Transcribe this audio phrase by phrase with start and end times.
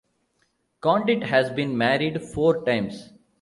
[0.79, 3.11] Condit has been married four times.